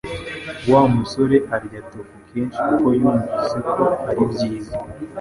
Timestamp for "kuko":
2.67-2.87